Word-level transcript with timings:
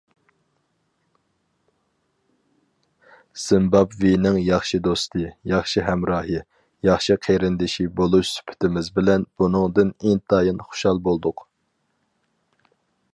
زىمبابۋېنىڭ 3.41 4.39
ياخشى 4.45 4.79
دوستى، 4.89 5.27
ياخشى 5.53 5.85
ھەمراھى، 5.89 6.41
ياخشى 6.91 7.19
قېرىندىشى 7.27 7.87
بولۇش 8.01 8.33
سۈپىتىمىز 8.39 8.93
بىلەن، 8.99 9.31
بۇنىڭدىن 9.43 9.95
ئىنتايىن 10.01 10.69
خۇشال 10.71 11.03
بولدۇق. 11.09 11.49